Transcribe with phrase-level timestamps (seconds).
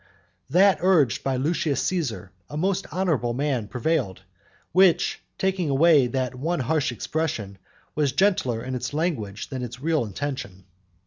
[0.49, 4.23] That urged by Lucius Caesar, a most honourable man, prevailed,
[4.71, 7.59] which, taking away that one harsh expression,
[7.93, 10.63] was gentler in its language than in its real intention.